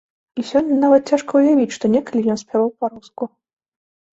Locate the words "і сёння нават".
0.43-1.03